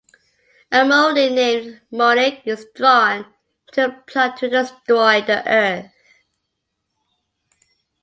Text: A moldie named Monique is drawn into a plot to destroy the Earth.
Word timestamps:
A 0.71 0.83
moldie 0.83 1.29
named 1.29 1.81
Monique 1.91 2.41
is 2.47 2.65
drawn 2.73 3.27
into 3.67 3.85
a 3.85 4.01
plot 4.07 4.35
to 4.37 4.49
destroy 4.49 5.21
the 5.21 5.47
Earth. 5.47 5.91